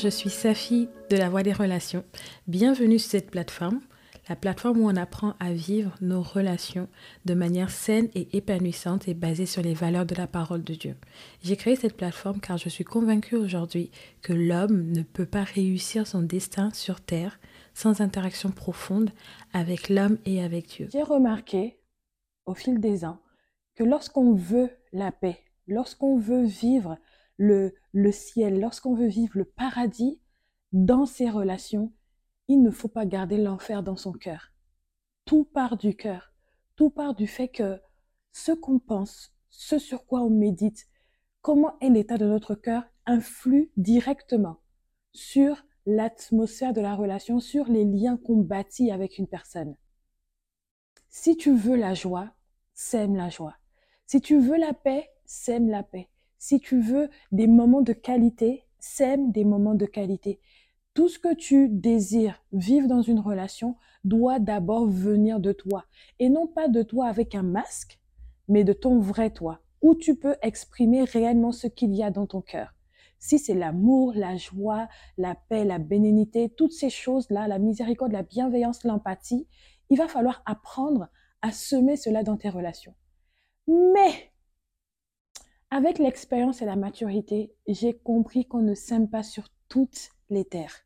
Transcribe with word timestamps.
je 0.00 0.08
suis 0.08 0.30
Safi 0.30 0.88
de 1.10 1.16
la 1.16 1.28
Voix 1.28 1.42
des 1.42 1.52
Relations. 1.52 2.04
Bienvenue 2.46 2.98
sur 2.98 3.10
cette 3.10 3.30
plateforme, 3.30 3.80
la 4.30 4.36
plateforme 4.36 4.80
où 4.80 4.88
on 4.88 4.96
apprend 4.96 5.34
à 5.40 5.52
vivre 5.52 5.94
nos 6.00 6.22
relations 6.22 6.88
de 7.26 7.34
manière 7.34 7.68
saine 7.68 8.08
et 8.14 8.34
épanouissante 8.34 9.08
et 9.08 9.14
basée 9.14 9.44
sur 9.44 9.60
les 9.60 9.74
valeurs 9.74 10.06
de 10.06 10.14
la 10.14 10.26
parole 10.26 10.62
de 10.62 10.72
Dieu. 10.72 10.96
J'ai 11.42 11.56
créé 11.56 11.76
cette 11.76 11.98
plateforme 11.98 12.40
car 12.40 12.56
je 12.56 12.70
suis 12.70 12.84
convaincue 12.84 13.36
aujourd'hui 13.36 13.90
que 14.22 14.32
l'homme 14.32 14.90
ne 14.90 15.02
peut 15.02 15.26
pas 15.26 15.44
réussir 15.44 16.06
son 16.06 16.22
destin 16.22 16.70
sur 16.72 17.02
Terre 17.02 17.38
sans 17.74 18.00
interaction 18.00 18.50
profonde 18.50 19.10
avec 19.52 19.90
l'homme 19.90 20.16
et 20.24 20.42
avec 20.42 20.68
Dieu. 20.68 20.88
J'ai 20.90 21.02
remarqué 21.02 21.78
au 22.46 22.54
fil 22.54 22.80
des 22.80 23.04
ans 23.04 23.20
que 23.74 23.84
lorsqu'on 23.84 24.32
veut 24.32 24.70
la 24.94 25.12
paix, 25.12 25.40
lorsqu'on 25.66 26.18
veut 26.18 26.46
vivre 26.46 26.96
le, 27.40 28.12
ciel, 28.12 28.60
lorsqu'on 28.60 28.94
veut 28.94 29.06
vivre 29.06 29.38
le 29.38 29.46
paradis 29.46 30.20
dans 30.72 31.06
ses 31.06 31.30
relations, 31.30 31.92
il 32.48 32.62
ne 32.62 32.70
faut 32.70 32.88
pas 32.88 33.06
garder 33.06 33.38
l'enfer 33.38 33.82
dans 33.82 33.96
son 33.96 34.12
cœur. 34.12 34.52
Tout 35.24 35.44
part 35.44 35.78
du 35.78 35.96
cœur. 35.96 36.34
Tout 36.76 36.90
part 36.90 37.14
du 37.14 37.26
fait 37.26 37.48
que 37.48 37.80
ce 38.32 38.52
qu'on 38.52 38.78
pense, 38.78 39.32
ce 39.48 39.78
sur 39.78 40.04
quoi 40.04 40.20
on 40.20 40.30
médite, 40.30 40.86
comment 41.40 41.78
est 41.80 41.88
l'état 41.88 42.18
de 42.18 42.26
notre 42.26 42.54
cœur 42.54 42.84
influe 43.06 43.70
directement 43.76 44.60
sur 45.12 45.64
l'atmosphère 45.86 46.74
de 46.74 46.82
la 46.82 46.94
relation, 46.94 47.40
sur 47.40 47.68
les 47.68 47.84
liens 47.84 48.18
qu'on 48.18 48.36
bâtit 48.36 48.90
avec 48.90 49.16
une 49.16 49.26
personne. 49.26 49.76
Si 51.08 51.36
tu 51.36 51.56
veux 51.56 51.76
la 51.76 51.94
joie, 51.94 52.34
sème 52.74 53.16
la 53.16 53.30
joie. 53.30 53.56
Si 54.06 54.20
tu 54.20 54.38
veux 54.38 54.58
la 54.58 54.74
paix, 54.74 55.10
sème 55.24 55.68
la 55.68 55.82
paix. 55.82 56.09
Si 56.42 56.58
tu 56.58 56.80
veux 56.80 57.10
des 57.32 57.46
moments 57.46 57.82
de 57.82 57.92
qualité, 57.92 58.64
sème 58.78 59.30
des 59.30 59.44
moments 59.44 59.74
de 59.74 59.84
qualité. 59.84 60.40
Tout 60.94 61.10
ce 61.10 61.18
que 61.18 61.34
tu 61.34 61.68
désires 61.68 62.42
vivre 62.54 62.88
dans 62.88 63.02
une 63.02 63.20
relation 63.20 63.76
doit 64.04 64.38
d'abord 64.38 64.86
venir 64.86 65.38
de 65.38 65.52
toi. 65.52 65.84
Et 66.18 66.30
non 66.30 66.46
pas 66.46 66.68
de 66.68 66.82
toi 66.82 67.08
avec 67.08 67.34
un 67.34 67.42
masque, 67.42 68.00
mais 68.48 68.64
de 68.64 68.72
ton 68.72 69.00
vrai 69.00 69.28
toi, 69.28 69.60
où 69.82 69.94
tu 69.94 70.16
peux 70.16 70.34
exprimer 70.40 71.04
réellement 71.04 71.52
ce 71.52 71.66
qu'il 71.66 71.94
y 71.94 72.02
a 72.02 72.10
dans 72.10 72.26
ton 72.26 72.40
cœur. 72.40 72.74
Si 73.18 73.38
c'est 73.38 73.52
l'amour, 73.52 74.14
la 74.16 74.38
joie, 74.38 74.88
la 75.18 75.34
paix, 75.34 75.66
la 75.66 75.78
bénénité, 75.78 76.48
toutes 76.48 76.72
ces 76.72 76.88
choses-là, 76.88 77.48
la 77.48 77.58
miséricorde, 77.58 78.12
la 78.12 78.22
bienveillance, 78.22 78.82
l'empathie, 78.84 79.46
il 79.90 79.98
va 79.98 80.08
falloir 80.08 80.42
apprendre 80.46 81.10
à 81.42 81.52
semer 81.52 81.96
cela 81.96 82.22
dans 82.22 82.38
tes 82.38 82.48
relations. 82.48 82.94
Mais 83.66 84.29
avec 85.70 85.98
l'expérience 85.98 86.62
et 86.62 86.64
la 86.66 86.76
maturité, 86.76 87.54
j'ai 87.68 87.94
compris 87.94 88.44
qu'on 88.44 88.62
ne 88.62 88.74
s'aime 88.74 89.08
pas 89.08 89.22
sur 89.22 89.48
toutes 89.68 90.10
les 90.28 90.44
terres. 90.44 90.84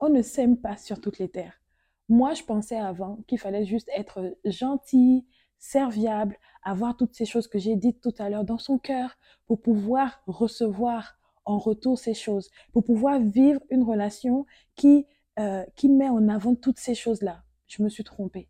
On 0.00 0.08
ne 0.08 0.22
s'aime 0.22 0.56
pas 0.56 0.76
sur 0.76 1.00
toutes 1.00 1.18
les 1.18 1.28
terres. 1.28 1.60
Moi, 2.08 2.34
je 2.34 2.42
pensais 2.42 2.76
avant 2.76 3.18
qu'il 3.28 3.38
fallait 3.38 3.64
juste 3.64 3.88
être 3.94 4.36
gentil, 4.44 5.26
serviable, 5.58 6.36
avoir 6.64 6.96
toutes 6.96 7.14
ces 7.14 7.24
choses 7.24 7.46
que 7.46 7.58
j'ai 7.58 7.76
dites 7.76 8.00
tout 8.00 8.14
à 8.18 8.28
l'heure 8.28 8.44
dans 8.44 8.58
son 8.58 8.78
cœur 8.78 9.16
pour 9.46 9.60
pouvoir 9.60 10.22
recevoir 10.26 11.18
en 11.44 11.58
retour 11.58 11.98
ces 11.98 12.14
choses, 12.14 12.50
pour 12.72 12.84
pouvoir 12.84 13.20
vivre 13.20 13.60
une 13.70 13.84
relation 13.84 14.44
qui, 14.74 15.06
euh, 15.38 15.64
qui 15.76 15.88
met 15.88 16.08
en 16.08 16.28
avant 16.28 16.54
toutes 16.56 16.78
ces 16.78 16.94
choses-là. 16.94 17.44
Je 17.68 17.82
me 17.82 17.88
suis 17.88 18.04
trompée. 18.04 18.48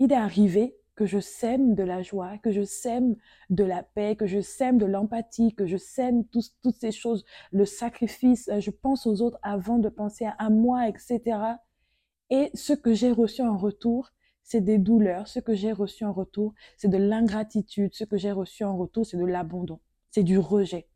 Il 0.00 0.12
est 0.12 0.16
arrivé 0.16 0.76
que 0.94 1.06
je 1.06 1.18
sème 1.18 1.74
de 1.74 1.82
la 1.82 2.02
joie, 2.02 2.38
que 2.38 2.52
je 2.52 2.62
sème 2.62 3.16
de 3.50 3.64
la 3.64 3.82
paix, 3.82 4.16
que 4.16 4.26
je 4.26 4.40
sème 4.40 4.78
de 4.78 4.86
l'empathie, 4.86 5.54
que 5.54 5.66
je 5.66 5.76
sème 5.76 6.24
toutes 6.26 6.76
ces 6.78 6.92
choses, 6.92 7.24
le 7.50 7.64
sacrifice, 7.64 8.48
euh, 8.48 8.60
je 8.60 8.70
pense 8.70 9.06
aux 9.06 9.20
autres 9.20 9.38
avant 9.42 9.78
de 9.78 9.88
penser 9.88 10.26
à, 10.38 10.50
moi, 10.50 10.88
etc. 10.88 11.38
Et 12.30 12.50
ce 12.54 12.72
que 12.72 12.94
j'ai 12.94 13.10
reçu 13.10 13.42
en 13.42 13.56
retour, 13.56 14.10
c'est 14.42 14.60
des 14.60 14.78
douleurs. 14.78 15.26
Ce 15.26 15.40
que 15.40 15.54
j'ai 15.54 15.72
reçu 15.72 16.04
en 16.04 16.12
retour, 16.12 16.54
c'est 16.76 16.88
de 16.88 16.98
l'ingratitude. 16.98 17.94
Ce 17.94 18.04
que 18.04 18.16
j'ai 18.16 18.32
reçu 18.32 18.64
en 18.64 18.76
retour, 18.76 19.06
c'est 19.06 19.16
de 19.16 19.24
l'abandon. 19.24 19.80
C'est 20.10 20.22
du 20.22 20.38
rejet. 20.38 20.86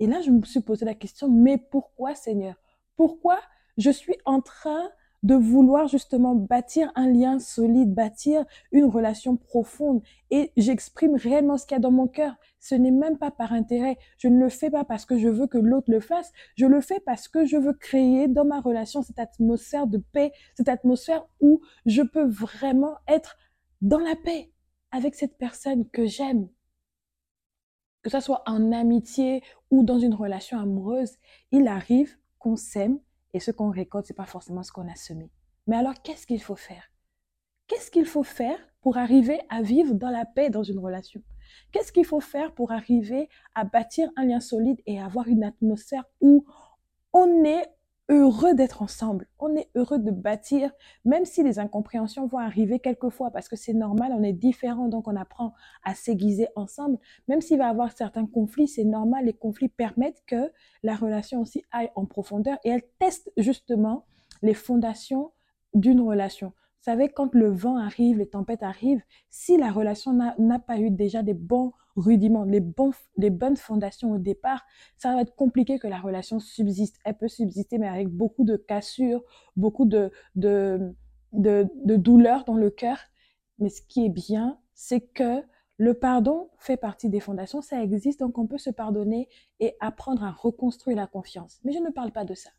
Et 0.00 0.06
là, 0.06 0.22
je 0.22 0.30
me 0.30 0.42
suis 0.44 0.60
posé 0.60 0.84
la 0.84 0.94
question, 0.94 1.28
mais 1.28 1.58
pourquoi 1.58 2.14
Seigneur? 2.14 2.54
Pourquoi 2.96 3.40
je 3.76 3.90
suis 3.90 4.16
en 4.24 4.40
train 4.40 4.90
de 5.22 5.34
vouloir 5.34 5.88
justement 5.88 6.34
bâtir 6.34 6.92
un 6.94 7.10
lien 7.10 7.38
solide, 7.38 7.94
bâtir 7.94 8.44
une 8.72 8.84
relation 8.84 9.36
profonde. 9.36 10.02
Et 10.30 10.52
j'exprime 10.56 11.16
réellement 11.16 11.56
ce 11.56 11.66
qu'il 11.66 11.74
y 11.74 11.78
a 11.78 11.80
dans 11.80 11.90
mon 11.90 12.06
cœur. 12.06 12.34
Ce 12.60 12.74
n'est 12.74 12.90
même 12.90 13.18
pas 13.18 13.30
par 13.30 13.52
intérêt. 13.52 13.98
Je 14.18 14.28
ne 14.28 14.38
le 14.38 14.48
fais 14.48 14.70
pas 14.70 14.84
parce 14.84 15.04
que 15.04 15.18
je 15.18 15.28
veux 15.28 15.46
que 15.46 15.58
l'autre 15.58 15.90
le 15.90 16.00
fasse. 16.00 16.32
Je 16.56 16.66
le 16.66 16.80
fais 16.80 17.00
parce 17.00 17.28
que 17.28 17.44
je 17.44 17.56
veux 17.56 17.72
créer 17.72 18.28
dans 18.28 18.44
ma 18.44 18.60
relation 18.60 19.02
cette 19.02 19.18
atmosphère 19.18 19.86
de 19.86 19.98
paix, 19.98 20.32
cette 20.54 20.68
atmosphère 20.68 21.26
où 21.40 21.60
je 21.86 22.02
peux 22.02 22.26
vraiment 22.26 22.96
être 23.08 23.36
dans 23.80 23.98
la 23.98 24.16
paix 24.16 24.52
avec 24.90 25.14
cette 25.14 25.36
personne 25.36 25.88
que 25.88 26.06
j'aime. 26.06 26.48
Que 28.02 28.10
ce 28.10 28.20
soit 28.20 28.42
en 28.46 28.72
amitié 28.72 29.42
ou 29.70 29.82
dans 29.82 29.98
une 29.98 30.14
relation 30.14 30.58
amoureuse, 30.58 31.16
il 31.50 31.66
arrive 31.66 32.16
qu'on 32.38 32.56
s'aime 32.56 33.00
et 33.34 33.40
ce 33.40 33.50
qu'on 33.50 33.70
récolte, 33.70 34.06
c'est 34.06 34.14
pas 34.14 34.26
forcément 34.26 34.62
ce 34.62 34.72
qu'on 34.72 34.88
a 34.88 34.94
semé. 34.94 35.30
Mais 35.66 35.76
alors, 35.76 36.00
qu'est-ce 36.02 36.26
qu'il 36.26 36.42
faut 36.42 36.56
faire? 36.56 36.90
Qu'est-ce 37.66 37.90
qu'il 37.90 38.06
faut 38.06 38.22
faire 38.22 38.58
pour 38.80 38.96
arriver 38.96 39.40
à 39.50 39.60
vivre 39.62 39.94
dans 39.94 40.10
la 40.10 40.24
paix 40.24 40.48
dans 40.48 40.62
une 40.62 40.78
relation? 40.78 41.22
Qu'est-ce 41.72 41.92
qu'il 41.92 42.06
faut 42.06 42.20
faire 42.20 42.54
pour 42.54 42.72
arriver 42.72 43.28
à 43.54 43.64
bâtir 43.64 44.10
un 44.16 44.24
lien 44.24 44.40
solide 44.40 44.80
et 44.86 45.00
avoir 45.00 45.28
une 45.28 45.44
atmosphère 45.44 46.04
où 46.20 46.46
on 47.12 47.44
est 47.44 47.66
heureux 48.08 48.54
d'être 48.54 48.82
ensemble. 48.82 49.26
On 49.38 49.54
est 49.54 49.68
heureux 49.74 49.98
de 49.98 50.10
bâtir, 50.10 50.70
même 51.04 51.24
si 51.24 51.42
les 51.42 51.58
incompréhensions 51.58 52.26
vont 52.26 52.38
arriver 52.38 52.80
quelquefois, 52.80 53.30
parce 53.30 53.48
que 53.48 53.56
c'est 53.56 53.74
normal, 53.74 54.12
on 54.14 54.22
est 54.22 54.32
différent, 54.32 54.88
donc 54.88 55.08
on 55.08 55.16
apprend 55.16 55.52
à 55.84 55.94
s'aiguiser 55.94 56.48
ensemble. 56.56 56.98
Même 57.28 57.40
s'il 57.40 57.58
va 57.58 57.66
y 57.66 57.70
avoir 57.70 57.92
certains 57.92 58.26
conflits, 58.26 58.68
c'est 58.68 58.84
normal, 58.84 59.26
les 59.26 59.34
conflits 59.34 59.68
permettent 59.68 60.22
que 60.26 60.50
la 60.82 60.94
relation 60.94 61.40
aussi 61.40 61.64
aille 61.70 61.90
en 61.94 62.06
profondeur 62.06 62.58
et 62.64 62.70
elle 62.70 62.84
teste 62.98 63.30
justement 63.36 64.06
les 64.42 64.54
fondations 64.54 65.32
d'une 65.74 66.00
relation. 66.00 66.48
Vous 66.48 66.92
savez, 66.92 67.08
quand 67.08 67.34
le 67.34 67.50
vent 67.50 67.76
arrive, 67.76 68.18
les 68.18 68.28
tempêtes 68.28 68.62
arrivent, 68.62 69.02
si 69.28 69.58
la 69.58 69.70
relation 69.70 70.12
n'a 70.12 70.58
pas 70.58 70.78
eu 70.78 70.90
déjà 70.90 71.22
des 71.22 71.34
bons 71.34 71.72
rudiments, 71.98 72.44
les, 72.44 72.60
bonnes 73.30 73.56
fondations 73.56 74.12
au 74.12 74.18
départ, 74.18 74.64
ça 74.96 75.14
va 75.14 75.22
être 75.22 75.34
compliqué 75.34 75.78
que 75.78 75.88
la 75.88 75.98
relation 75.98 76.40
subsiste. 76.40 76.98
Elle 77.04 77.16
peut 77.16 77.28
subsister, 77.28 77.78
mais 77.78 77.88
avec 77.88 78.08
beaucoup 78.08 78.44
de 78.44 78.56
cassures, 78.56 79.22
beaucoup 79.56 79.84
de, 79.84 80.10
de, 80.34 80.94
de, 81.32 81.68
de 81.84 81.96
douleur 81.96 82.44
dans 82.44 82.56
le 82.56 82.70
cœur. 82.70 82.98
Mais 83.58 83.68
ce 83.68 83.82
qui 83.82 84.06
est 84.06 84.10
bien, 84.10 84.58
c'est 84.74 85.00
que 85.00 85.42
le 85.76 85.94
pardon 85.94 86.50
fait 86.58 86.76
partie 86.76 87.08
des 87.08 87.20
fondations, 87.20 87.62
ça 87.62 87.82
existe, 87.82 88.20
donc 88.20 88.36
on 88.36 88.46
peut 88.46 88.58
se 88.58 88.70
pardonner 88.70 89.28
et 89.60 89.76
apprendre 89.80 90.24
à 90.24 90.32
reconstruire 90.32 90.96
la 90.96 91.06
confiance. 91.06 91.60
Mais 91.64 91.72
je 91.72 91.78
ne 91.78 91.90
parle 91.90 92.10
pas 92.10 92.24
de 92.24 92.34
ça. 92.34 92.50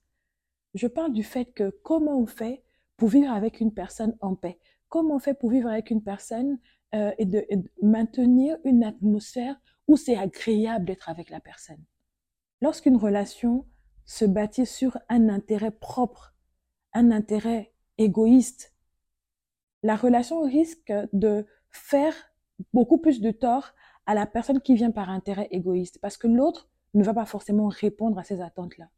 Je 0.74 0.88
parle 0.88 1.12
du 1.12 1.24
fait 1.24 1.46
que 1.46 1.70
comment 1.84 2.18
on 2.18 2.28
fait 2.28 2.64
pour 2.96 3.10
vivre 3.10 3.32
avec 3.32 3.60
une 3.60 3.74
personne 3.74 4.16
en 4.22 4.36
paix? 4.36 4.60
Comment 4.88 5.16
on 5.16 5.20
fait 5.20 5.34
pour 5.34 5.50
vivre 5.50 5.70
avec 5.70 5.92
une 5.92 6.02
personne 6.02 6.60
euh, 6.96 7.12
et, 7.18 7.26
de, 7.26 7.46
maintenir 7.82 8.58
une 8.64 8.84
atmosphère 8.84 9.60
où 9.88 9.98
c'est 9.98 10.18
agréable 10.18 10.86
d'être 10.86 11.10
avec 11.10 11.30
la 11.30 11.40
personne. 11.40 11.84
Lorsqu'une 12.62 12.98
relation 12.98 13.66
se 14.06 14.26
bâtit 14.26 14.66
sur 14.66 14.98
un 15.08 15.30
intérêt 15.30 15.72
propre, 15.72 16.36
un 16.94 17.12
intérêt 17.12 17.74
égoïste, 17.98 18.74
la 19.84 19.96
relation 19.96 20.42
risque 20.42 20.92
de 21.14 21.46
faire 21.70 22.16
beaucoup 22.74 22.98
plus 22.98 23.22
de 23.22 23.32
tort 23.32 23.74
à 24.06 24.16
la 24.16 24.26
personne 24.26 24.62
qui 24.62 24.76
vient 24.76 24.92
par 24.92 25.10
intérêt 25.10 25.48
égoïste, 25.52 26.00
parce 26.02 26.18
que 26.18 26.28
l'autre 26.28 26.70
ne 26.96 27.04
va 27.04 27.14
pas 27.14 27.26
forcément 27.26 27.68
répondre 27.68 28.18
à 28.18 28.24
ces 28.24 28.42
attentes-là. 28.42 28.90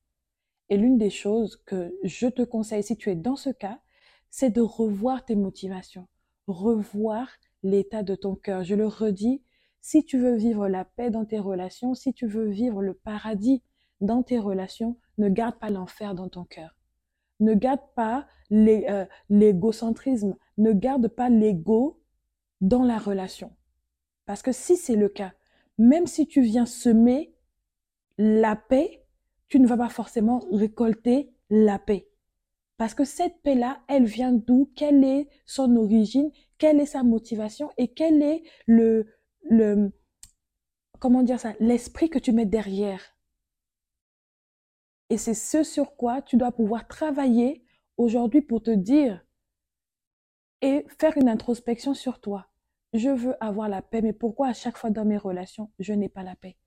Et 0.70 0.78
l'une 0.78 0.98
des 0.98 1.10
choses 1.10 1.62
que 1.66 1.94
je 2.04 2.28
te 2.28 2.42
conseille, 2.42 2.84
si 2.84 2.96
tu 2.96 3.10
es 3.10 3.16
dans 3.16 3.36
ce 3.36 3.50
cas, 3.50 3.82
c'est 4.30 4.50
de 4.50 4.62
revoir 4.62 5.26
tes 5.26 5.36
motivations, 5.36 6.08
revoir 6.48 7.28
l'état 7.64 8.04
de 8.04 8.16
ton 8.16 8.36
cœur. 8.36 8.64
Je 8.64 8.76
le 8.76 8.88
redis, 8.88 9.42
si 9.82 10.06
tu 10.06 10.20
veux 10.20 10.36
vivre 10.36 10.68
la 10.68 10.86
paix 10.86 11.10
dans 11.10 11.26
tes 11.26 11.40
relations, 11.40 11.94
si 11.94 12.14
tu 12.14 12.28
veux 12.28 12.50
vivre 12.50 12.82
le 12.82 12.94
paradis 12.94 13.64
dans 14.00 14.24
tes 14.24 14.40
relations, 14.40 14.98
ne 15.18 15.30
garde 15.30 15.60
pas 15.60 15.70
l'enfer 15.70 16.16
dans 16.16 16.30
ton 16.30 16.44
cœur. 16.44 16.76
Ne 17.40 17.54
garde 17.54 17.82
pas 17.96 18.28
euh, 18.52 19.06
l'égocentrisme, 19.30 20.36
ne 20.58 20.74
garde 20.74 21.08
pas 21.08 21.30
l'ego 21.30 22.02
dans 22.62 22.84
la 22.84 22.98
relation. 22.98 23.56
Parce 24.26 24.42
que 24.42 24.52
si 24.52 24.78
c'est 24.78 24.96
le 24.96 25.10
cas, 25.10 25.34
même 25.78 26.06
si 26.06 26.28
tu 26.28 26.42
viens 26.42 26.66
semer 26.66 27.34
la 28.18 28.56
paix, 28.56 29.04
tu 29.48 29.60
ne 29.60 29.68
vas 29.68 29.78
pas 29.78 29.90
forcément 29.90 30.40
récolter 30.52 31.34
la 31.50 31.80
paix. 31.80 32.08
Parce 32.78 32.94
que 32.94 33.04
cette 33.04 33.42
paix-là, 33.44 33.82
elle 33.88 34.06
vient 34.06 34.32
d'où? 34.32 34.72
Quelle 34.76 35.04
est 35.04 35.28
son 35.46 35.76
origine? 35.76 36.32
Quelle 36.62 36.80
est 36.80 36.86
sa 36.86 37.02
motivation 37.02 37.72
Et 37.78 37.88
quel 37.88 38.22
est 38.22 38.44
le, 38.68 39.08
le 39.50 39.92
comment 41.00 41.24
dire 41.24 41.40
ça, 41.40 41.56
l'esprit 41.60 42.08
que 42.08 42.20
tu 42.20 42.34
mets 42.34 42.46
derrière. 42.46 43.02
Et 45.10 45.18
c'est 45.18 45.34
ce 45.34 45.64
sur 45.64 45.96
quoi 45.96 46.22
tu 46.22 46.38
dois 46.38 46.52
pouvoir 46.52 46.88
travailler 46.88 47.66
aujourd'hui 47.98 48.44
pour 48.44 48.62
te 48.62 48.70
dire 48.70 49.26
et 50.62 50.86
faire 51.00 51.18
une 51.18 51.30
introspection 51.30 51.96
sur 51.96 52.22
toi. 52.22 52.46
Je 52.94 53.10
veux 53.10 53.44
avoir 53.44 53.68
la 53.68 53.82
paix, 53.82 54.04
mais 54.04 54.14
pourquoi 54.14 54.50
à 54.50 54.54
chaque 54.54 54.78
fois 54.78 54.92
dans 54.92 55.04
mes 55.04 55.18
relations, 55.18 55.72
je 55.80 55.94
n'ai 55.94 56.10
pas 56.10 56.22
la 56.22 56.36
paix? 56.36 56.58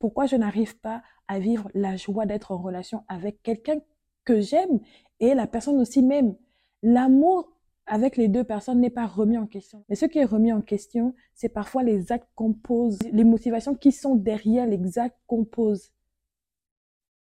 Pourquoi 0.00 0.26
je 0.26 0.34
n'arrive 0.34 0.76
pas 0.80 1.04
à 1.28 1.38
vivre 1.38 1.70
la 1.72 1.96
joie 1.96 2.26
d'être 2.26 2.50
en 2.50 2.58
relation 2.58 3.04
avec 3.06 3.44
quelqu'un 3.44 3.78
que 4.24 4.40
j'aime 4.40 4.80
et 5.20 5.34
la 5.34 5.46
personne 5.46 5.78
aussi 5.78 6.02
même? 6.02 6.36
L'amour 6.82 7.59
avec 7.86 8.16
les 8.16 8.28
deux 8.28 8.44
personnes 8.44 8.80
n'est 8.80 8.90
pas 8.90 9.06
remis 9.06 9.38
en 9.38 9.46
question. 9.46 9.84
Mais 9.88 9.96
ce 9.96 10.06
qui 10.06 10.18
est 10.18 10.24
remis 10.24 10.52
en 10.52 10.62
question, 10.62 11.14
c'est 11.34 11.48
parfois 11.48 11.82
les 11.82 12.12
actes 12.12 12.28
qu'on 12.34 12.52
pose, 12.52 12.98
les 13.12 13.24
motivations 13.24 13.74
qui 13.74 13.92
sont 13.92 14.14
derrière 14.14 14.66
les 14.66 14.98
actes 14.98 15.18
qu'on 15.26 15.44
pose. 15.44 15.92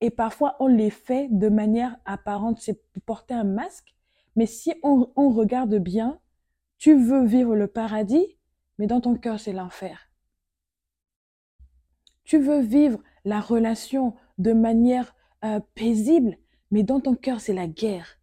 Et 0.03 0.09
parfois, 0.09 0.57
on 0.59 0.67
les 0.67 0.89
fait 0.89 1.29
de 1.31 1.49
manière 1.49 1.97
apparente, 2.05 2.59
c'est 2.59 2.81
porter 3.05 3.33
un 3.33 3.45
masque. 3.45 3.95
Mais 4.35 4.45
si 4.45 4.73
on, 4.83 5.05
regarde 5.15 5.75
bien, 5.75 6.19
tu 6.77 6.95
veux 6.95 7.25
vivre 7.25 7.55
le 7.55 7.67
paradis, 7.67 8.37
mais 8.77 8.87
dans 8.87 9.01
ton 9.01 9.15
cœur, 9.15 9.39
c'est 9.39 9.53
l'enfer. 9.53 10.09
Tu 12.23 12.37
veux 12.37 12.59
vivre 12.59 12.99
la 13.25 13.39
relation 13.39 14.15
de 14.37 14.53
manière 14.53 15.15
euh, 15.45 15.59
paisible, 15.75 16.37
mais 16.71 16.83
dans 16.83 16.99
ton 16.99 17.15
cœur, 17.15 17.39
c'est 17.39 17.53
la 17.53 17.67
guerre. 17.67 18.17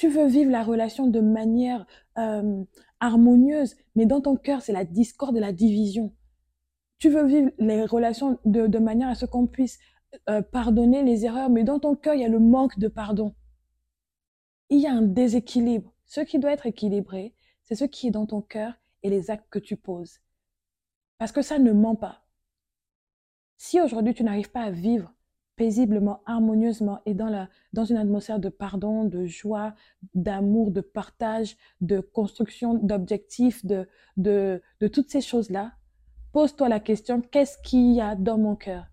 Tu 0.00 0.08
veux 0.08 0.28
vivre 0.28 0.50
la 0.50 0.62
relation 0.62 1.08
de 1.08 1.20
manière 1.20 1.86
euh, 2.16 2.64
harmonieuse, 3.00 3.76
mais 3.94 4.06
dans 4.06 4.22
ton 4.22 4.34
cœur, 4.34 4.62
c'est 4.62 4.72
la 4.72 4.86
discorde 4.86 5.36
et 5.36 5.40
la 5.40 5.52
division. 5.52 6.16
Tu 6.96 7.10
veux 7.10 7.26
vivre 7.26 7.50
les 7.58 7.84
relations 7.84 8.38
de, 8.46 8.78
manière 8.78 9.10
à 9.10 9.14
ce 9.14 9.26
qu'on 9.26 9.46
puisse 9.46 9.78
euh, 10.30 10.40
pardonner 10.40 11.02
les 11.02 11.26
erreurs, 11.26 11.50
mais 11.50 11.64
dans 11.64 11.78
ton 11.78 11.96
cœur, 11.96 12.14
il 12.14 12.22
y 12.22 12.24
a 12.24 12.28
le 12.28 12.38
manque 12.38 12.78
de 12.78 12.88
pardon. 12.88 13.34
Il 14.70 14.78
y 14.78 14.86
a 14.86 14.92
un 14.94 15.02
déséquilibre. 15.02 15.92
Ce 16.06 16.22
qui 16.22 16.38
doit 16.38 16.52
être 16.52 16.64
équilibré, 16.64 17.34
c'est 17.64 17.74
ce 17.74 17.84
qui 17.84 18.06
est 18.06 18.10
dans 18.10 18.24
ton 18.24 18.40
cœur 18.40 18.72
et 19.02 19.10
les 19.10 19.30
actes 19.30 19.50
que 19.50 19.58
tu 19.58 19.76
poses. 19.76 20.20
Parce 21.18 21.30
que 21.30 21.42
ça 21.42 21.58
ne 21.58 21.72
ment 21.72 21.94
pas. 21.94 22.24
Si 23.58 23.78
aujourd'hui 23.78 24.14
tu 24.14 24.24
n'arrives 24.24 24.50
pas 24.50 24.62
à 24.62 24.70
vivre 24.70 25.12
paisiblement, 25.60 26.22
harmonieusement 26.24 27.02
et 27.04 27.12
dans, 27.12 27.28
la, 27.28 27.50
dans 27.74 27.84
une 27.84 27.98
atmosphère 27.98 28.38
de 28.38 28.48
pardon, 28.48 29.04
de 29.04 29.26
joie, 29.26 29.74
d'amour, 30.14 30.70
de 30.70 30.80
partage, 30.80 31.54
de 31.82 32.00
construction 32.00 32.72
d'objectifs, 32.72 33.66
de, 33.66 33.86
de, 34.16 34.62
toutes 34.90 35.10
ces 35.10 35.20
choses-là, 35.20 35.74
pose-toi 36.32 36.70
la 36.70 36.80
question, 36.80 37.20
qu'est-ce 37.20 37.58
qu'il 37.58 37.92
y 37.92 38.00
a 38.00 38.16
dans 38.16 38.38
mon 38.38 38.56
cœur? 38.56 38.86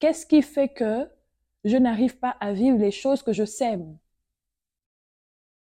Qu'est-ce 0.00 0.26
qui 0.26 0.42
fait 0.42 0.68
que 0.68 1.08
je 1.62 1.76
n'arrive 1.76 2.18
pas 2.18 2.36
à 2.40 2.52
vivre 2.52 2.76
les 2.76 2.90
choses 2.90 3.22
que 3.22 3.32
je 3.32 3.44
sème? 3.44 3.96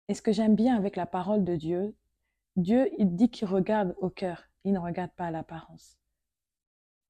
Et 0.06 0.14
ce 0.14 0.22
que 0.22 0.30
j'aime 0.30 0.54
bien 0.54 0.76
avec 0.76 0.94
la 0.94 1.06
parole 1.06 1.42
de 1.42 1.56
Dieu, 1.56 1.96
Dieu, 2.54 2.88
il 2.96 3.16
dit 3.16 3.28
qu'il 3.28 3.48
regarde 3.48 3.96
au 3.98 4.08
cœur, 4.08 4.44
il 4.62 4.72
ne 4.72 4.78
regarde 4.78 5.10
pas 5.16 5.26
à 5.26 5.30
l'apparence. 5.32 5.98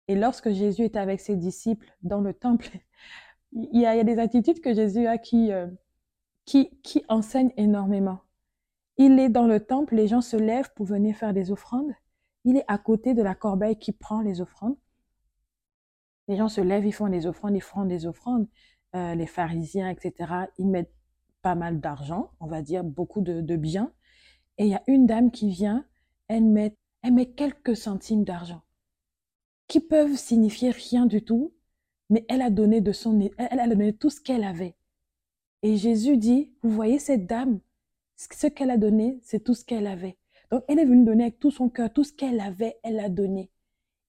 Et 0.09 0.15
lorsque 0.15 0.49
Jésus 0.49 0.85
est 0.85 0.95
avec 0.97 1.19
ses 1.19 1.35
disciples 1.35 1.95
dans 2.01 2.19
le 2.19 2.33
temple, 2.33 2.67
il 3.51 3.79
y 3.79 3.85
a, 3.85 4.03
des 4.03 4.17
attitudes 4.17 4.59
que 4.59 4.73
Jésus 4.73 5.05
a 5.05 5.19
qui, 5.19 5.53
euh, 5.53 5.67
qui, 6.45 6.71
qui 6.81 7.05
enseignent 7.09 7.53
énormément. 7.57 8.21
Il 8.97 9.19
est 9.19 9.29
dans 9.29 9.45
le 9.45 9.59
temple, 9.59 9.95
les 9.95 10.07
gens 10.07 10.21
se 10.21 10.35
lèvent 10.35 10.73
pour 10.75 10.87
venir 10.87 11.15
faire 11.15 11.31
des 11.31 11.51
offrandes. 11.51 11.93
Il 12.43 12.57
est 12.57 12.65
à 12.67 12.79
côté 12.79 13.13
de 13.13 13.21
la 13.21 13.35
corbeille 13.35 13.77
qui 13.77 13.91
prend 13.91 14.21
les 14.21 14.41
offrandes. 14.41 14.75
Les 16.27 16.37
gens 16.37 16.49
se 16.49 16.59
lèvent, 16.59 16.87
ils 16.87 16.91
font 16.91 17.09
des 17.09 17.27
offrandes, 17.27 17.55
ils 17.55 17.61
font 17.61 17.85
des 17.85 18.07
offrandes. 18.07 18.47
Euh, 18.95 19.13
les 19.13 19.27
pharisiens, 19.27 19.89
etc., 19.89 20.33
ils 20.57 20.67
mettent 20.67 20.93
pas 21.43 21.53
mal 21.53 21.79
d'argent, 21.79 22.31
on 22.39 22.47
va 22.47 22.63
dire 22.63 22.83
beaucoup 22.83 23.21
de, 23.21 23.41
de 23.41 23.55
biens. 23.55 23.93
Et 24.57 24.65
il 24.65 24.71
y 24.71 24.75
a 24.75 24.81
une 24.87 25.05
dame 25.05 25.29
qui 25.29 25.51
vient, 25.51 25.85
elle 26.27 26.45
met, 26.45 26.75
elle 27.03 27.13
met 27.13 27.31
quelques 27.31 27.77
centimes 27.77 28.23
d'argent, 28.23 28.63
qui 29.69 29.79
peuvent 29.79 30.17
signifier 30.17 30.71
rien 30.71 31.05
du 31.05 31.21
tout, 31.21 31.53
mais 32.09 32.25
elle 32.27 32.41
a 32.41 32.49
donné 32.49 32.81
de 32.81 32.91
son, 32.91 33.29
elle 33.37 33.59
a 33.59 33.67
donné 33.67 33.93
tout 33.93 34.09
ce 34.09 34.19
qu'elle 34.19 34.43
avait. 34.43 34.75
Et 35.61 35.77
Jésus 35.77 36.17
dit, 36.17 36.51
vous 36.63 36.71
voyez 36.71 36.97
cette 36.97 37.27
dame, 37.27 37.59
ce 38.15 38.47
qu'elle 38.47 38.71
a 38.71 38.77
donné, 38.77 39.19
c'est 39.21 39.43
tout 39.43 39.53
ce 39.53 39.63
qu'elle 39.63 39.85
avait. 39.85 40.17
Donc 40.51 40.63
elle 40.67 40.79
est 40.79 40.85
venue 40.85 41.05
donner 41.05 41.25
avec 41.25 41.39
tout 41.39 41.51
son 41.51 41.69
cœur, 41.69 41.93
tout 41.93 42.03
ce 42.03 42.11
qu'elle 42.11 42.39
avait, 42.39 42.79
elle 42.83 42.99
a 42.99 43.09
donné. 43.09 43.51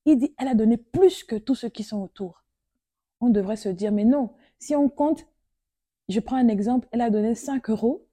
Il 0.06 0.18
dit, 0.18 0.34
elle 0.38 0.48
a 0.48 0.54
donné 0.54 0.78
plus 0.78 1.22
que 1.24 1.36
tous 1.36 1.54
ceux 1.54 1.68
qui 1.68 1.84
sont 1.84 2.00
autour. 2.02 2.42
On 3.20 3.28
devrait 3.28 3.56
se 3.56 3.68
dire, 3.68 3.92
mais 3.92 4.06
non, 4.06 4.30
si 4.58 4.74
on 4.74 4.88
compte, 4.88 5.26
je 6.08 6.20
prends 6.20 6.36
un 6.36 6.48
exemple, 6.48 6.88
elle 6.90 7.02
a 7.02 7.10
donné 7.10 7.34
5 7.34 7.68
euros, 7.68 8.06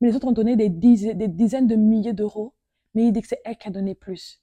mais 0.00 0.08
les 0.08 0.16
autres 0.16 0.26
ont 0.26 0.32
donné 0.32 0.56
des 0.56 0.68
dizaines, 0.68 1.16
des 1.16 1.28
dizaines 1.28 1.68
de 1.68 1.76
milliers 1.76 2.12
d'euros, 2.12 2.54
mais 2.94 3.06
il 3.06 3.12
dit 3.12 3.22
que 3.22 3.28
c'est 3.28 3.40
elle 3.44 3.56
qui 3.56 3.68
a 3.68 3.70
donné 3.70 3.94
plus. 3.94 4.42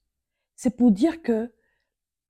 C'est 0.55 0.77
pour 0.77 0.91
dire 0.91 1.21
que 1.21 1.51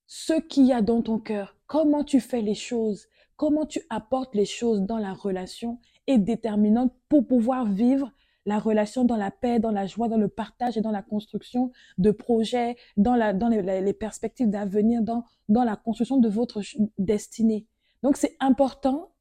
ce 0.07 0.33
qu'il 0.33 0.65
y 0.65 0.73
a 0.73 0.81
dans 0.81 1.01
ton 1.01 1.19
cœur, 1.19 1.55
comment 1.67 2.03
tu 2.03 2.19
fais 2.19 2.41
les 2.41 2.55
choses, 2.55 3.07
comment 3.35 3.65
tu 3.65 3.81
apportes 3.89 4.35
les 4.35 4.45
choses 4.45 4.81
dans 4.81 4.97
la 4.97 5.13
relation 5.13 5.79
est 6.07 6.17
déterminante 6.17 6.93
pour 7.09 7.25
pouvoir 7.25 7.65
vivre 7.65 8.11
la 8.45 8.59
relation 8.59 9.05
dans 9.05 9.15
la 9.15 9.31
paix, 9.31 9.59
dans 9.59 9.71
la 9.71 9.87
joie, 9.87 10.07
dans 10.07 10.17
le 10.17 10.27
partage 10.27 10.77
et 10.77 10.81
dans 10.81 10.91
la 10.91 11.01
construction 11.01 11.71
de 11.97 12.11
projets, 12.11 12.75
dans, 12.95 13.15
les 13.15 13.93
perspectives 13.93 14.49
d'avenir, 14.49 15.01
dans, 15.01 15.23
dans 15.49 15.63
la 15.63 15.75
construction 15.75 16.17
de 16.17 16.29
votre 16.29 16.61
destinée. 16.99 17.65
Donc 18.03 18.17
c'est 18.17 18.35
important 18.39 19.11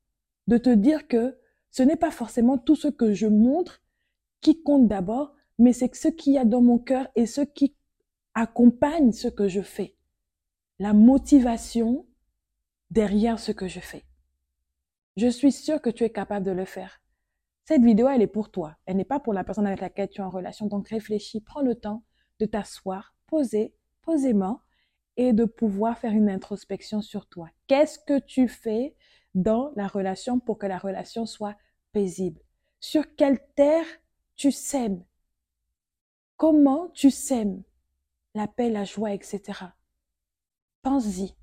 de 0.46 0.58
te 0.58 0.68
dire 0.68 1.08
que 1.08 1.38
ce 1.70 1.82
n'est 1.82 1.96
pas 1.96 2.10
forcément 2.10 2.58
tout 2.58 2.76
ce 2.76 2.88
que 2.88 3.14
je 3.14 3.26
montre 3.26 3.80
qui 4.42 4.62
compte 4.62 4.86
d'abord, 4.88 5.32
mais 5.58 5.72
c'est 5.72 5.94
ce 5.94 6.08
qu'il 6.08 6.34
y 6.34 6.38
a 6.38 6.44
dans 6.44 6.60
mon 6.60 6.78
cœur 6.78 7.08
et 7.16 7.24
ce 7.24 7.40
qui 7.40 7.74
accompagne 8.34 9.12
ce 9.12 9.28
que 9.28 9.48
je 9.48 9.62
fais. 9.62 9.93
La 10.78 10.92
motivation 10.92 12.06
derrière 12.90 13.38
ce 13.38 13.52
que 13.52 13.68
je 13.68 13.80
fais. 13.80 14.04
Je 15.16 15.28
suis 15.28 15.52
sûre 15.52 15.80
que 15.80 15.90
tu 15.90 16.02
es 16.02 16.10
capable 16.10 16.44
de 16.44 16.50
le 16.50 16.64
faire. 16.64 17.00
Cette 17.64 17.82
vidéo, 17.82 18.08
elle 18.08 18.22
est 18.22 18.26
pour 18.26 18.50
toi. 18.50 18.76
Elle 18.84 18.96
n'est 18.96 19.04
pas 19.04 19.20
pour 19.20 19.32
la 19.32 19.44
personne 19.44 19.66
avec 19.66 19.80
laquelle 19.80 20.10
tu 20.10 20.20
es 20.20 20.24
en 20.24 20.30
relation. 20.30 20.66
Donc 20.66 20.88
réfléchis, 20.88 21.40
prends 21.40 21.62
le 21.62 21.76
temps 21.76 22.04
de 22.40 22.46
t'asseoir, 22.46 23.14
poser, 23.26 23.74
posément, 24.02 24.60
et 25.16 25.32
de 25.32 25.44
pouvoir 25.44 25.96
faire 25.98 26.12
une 26.12 26.28
introspection 26.28 27.00
sur 27.00 27.26
toi. 27.28 27.48
Qu'est-ce 27.68 27.98
que 28.00 28.18
tu 28.18 28.48
fais 28.48 28.96
dans 29.34 29.72
la 29.76 29.86
relation 29.86 30.40
pour 30.40 30.58
que 30.58 30.66
la 30.66 30.78
relation 30.78 31.24
soit 31.24 31.56
paisible? 31.92 32.40
Sur 32.80 33.14
quelle 33.14 33.38
terre 33.54 33.86
tu 34.34 34.50
sèmes? 34.50 35.04
Comment 36.36 36.88
tu 36.88 37.12
sèmes 37.12 37.62
la 38.34 38.48
paix, 38.48 38.68
la 38.68 38.84
joie, 38.84 39.12
etc. 39.12 39.68
Pense-y. 40.84 41.34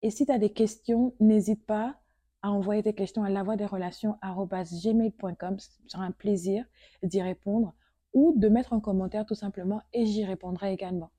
Et 0.00 0.10
si 0.10 0.24
tu 0.24 0.32
as 0.32 0.38
des 0.38 0.50
questions, 0.50 1.14
n'hésite 1.20 1.66
pas 1.66 2.00
à 2.40 2.50
envoyer 2.50 2.82
tes 2.82 2.94
questions 2.94 3.22
à 3.22 3.28
la 3.28 3.42
voix 3.42 3.56
des 3.56 3.66
relations 3.66 4.16
gmail.com. 4.22 5.58
Ce 5.58 5.68
sera 5.86 6.04
un 6.04 6.10
plaisir 6.10 6.64
d'y 7.02 7.20
répondre 7.20 7.74
ou 8.14 8.32
de 8.34 8.48
mettre 8.48 8.72
un 8.72 8.80
commentaire 8.80 9.26
tout 9.26 9.34
simplement 9.34 9.82
et 9.92 10.06
j'y 10.06 10.24
répondrai 10.24 10.72
également. 10.72 11.10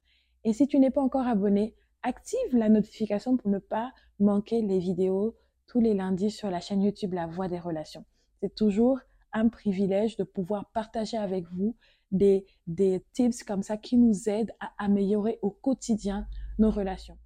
Et 0.46 0.54
si 0.54 0.68
tu 0.68 0.80
n'es 0.80 0.90
pas 0.90 1.02
encore 1.02 1.28
abonné, 1.28 1.76
active 2.02 2.54
la 2.54 2.70
notification 2.70 3.38
pour 3.38 3.52
ne 3.52 3.60
pas 3.60 3.94
manquer 4.20 4.64
les 4.64 4.80
vidéos 4.80 5.36
tous 5.68 5.80
les 5.80 5.94
lundis 5.94 6.32
sur 6.32 6.50
la 6.50 6.60
chaîne 6.60 6.82
YouTube 6.82 7.14
La 7.14 7.28
Voix 7.28 7.48
des 7.48 7.60
Relations. 7.60 8.06
C'est 8.42 8.56
toujours 8.56 9.00
un 9.32 9.50
privilège 9.50 10.18
de 10.18 10.24
pouvoir 10.24 10.72
partager 10.72 11.18
avec 11.18 11.46
vous 11.52 11.76
des, 12.12 12.48
des 12.66 13.06
tips 13.14 13.44
comme 13.44 13.62
ça 13.62 13.78
qui 13.78 13.98
nous 13.98 14.28
aident 14.28 14.54
à 14.60 14.72
améliorer 14.80 15.38
au 15.44 15.52
quotidien 15.52 16.28
nos 16.58 16.72
relations. 16.72 17.18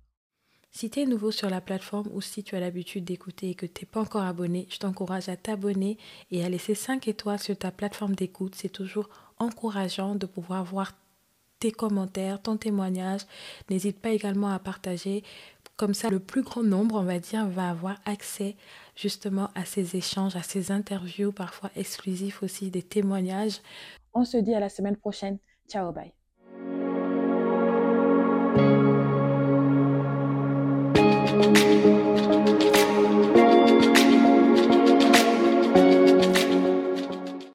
Si 0.74 0.90
tu 0.90 1.02
es 1.02 1.06
nouveau 1.06 1.32
sur 1.32 1.50
la 1.50 1.60
plateforme 1.60 2.08
ou 2.14 2.22
si 2.22 2.44
tu 2.44 2.56
as 2.56 2.62
l'habitude 2.62 3.04
d'écouter 3.04 3.50
et 3.50 3.56
que 3.56 3.66
tu 3.66 3.84
n'es 3.84 3.90
pas 3.92 4.02
encore 4.02 4.24
abonné, 4.24 4.68
je 4.70 4.78
t'encourage 4.78 5.28
à 5.28 5.36
t'abonner 5.36 5.98
et 6.32 6.46
à 6.46 6.50
laisser 6.50 6.76
5 6.76 7.10
étoiles 7.10 7.40
sur 7.40 7.58
ta 7.58 7.72
plateforme 7.72 8.16
d'écoute. 8.16 8.56
C'est 8.56 8.70
toujours 8.70 9.10
encourageant 9.38 10.16
de 10.16 10.26
pouvoir 10.26 10.64
voir 10.64 10.94
tes 11.60 11.72
commentaires, 11.72 12.42
ton 12.42 12.56
témoignage. 12.56 13.22
N'hésite 13.70 14.00
pas 14.00 14.12
également 14.12 14.50
à 14.50 14.60
partager. 14.60 15.24
Comme 15.76 15.94
ça, 15.94 16.10
le 16.10 16.20
plus 16.20 16.42
grand 16.42 16.64
nombre, 16.64 16.96
on 16.96 17.04
va 17.04 17.20
dire, 17.20 17.48
va 17.48 17.70
avoir 17.70 18.00
accès 18.06 18.56
justement 18.96 19.50
à 19.56 19.66
ces 19.66 19.98
échanges, 19.98 20.36
à 20.38 20.44
ces 20.44 20.72
interviews, 20.72 21.32
parfois 21.34 21.70
exclusifs 21.76 22.44
aussi, 22.44 22.72
des 22.72 22.84
témoignages. 22.84 23.60
On 24.14 24.24
se 24.24 24.38
dit 24.38 24.54
à 24.54 24.60
la 24.60 24.70
semaine 24.70 24.96
prochaine. 24.96 25.38
Ciao, 25.68 25.92
bye. 25.92 26.14